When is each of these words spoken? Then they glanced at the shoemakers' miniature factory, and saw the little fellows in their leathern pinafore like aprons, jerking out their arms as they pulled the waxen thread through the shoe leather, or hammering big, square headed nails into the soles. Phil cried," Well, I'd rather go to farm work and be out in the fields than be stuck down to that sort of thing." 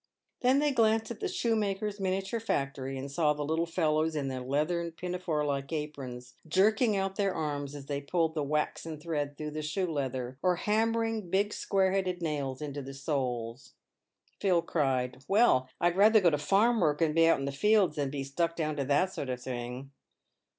Then 0.39 0.57
they 0.57 0.71
glanced 0.71 1.11
at 1.11 1.19
the 1.19 1.27
shoemakers' 1.27 1.99
miniature 1.99 2.39
factory, 2.39 2.97
and 2.97 3.11
saw 3.11 3.33
the 3.33 3.45
little 3.45 3.67
fellows 3.67 4.15
in 4.15 4.29
their 4.29 4.39
leathern 4.41 4.93
pinafore 4.93 5.45
like 5.45 5.71
aprons, 5.71 6.37
jerking 6.47 6.95
out 6.97 7.17
their 7.17 7.35
arms 7.35 7.75
as 7.75 7.85
they 7.85 8.01
pulled 8.01 8.33
the 8.33 8.41
waxen 8.41 8.99
thread 8.99 9.37
through 9.37 9.51
the 9.51 9.61
shoe 9.61 9.85
leather, 9.85 10.39
or 10.41 10.55
hammering 10.55 11.29
big, 11.29 11.53
square 11.53 11.91
headed 11.91 12.19
nails 12.19 12.63
into 12.63 12.81
the 12.81 12.95
soles. 12.95 13.75
Phil 14.39 14.63
cried," 14.63 15.23
Well, 15.27 15.69
I'd 15.79 15.95
rather 15.95 16.19
go 16.19 16.31
to 16.31 16.37
farm 16.39 16.79
work 16.81 16.99
and 16.99 17.13
be 17.13 17.27
out 17.27 17.37
in 17.37 17.45
the 17.45 17.51
fields 17.51 17.95
than 17.95 18.09
be 18.09 18.23
stuck 18.23 18.55
down 18.55 18.77
to 18.77 18.85
that 18.85 19.13
sort 19.13 19.29
of 19.29 19.39
thing." 19.39 19.91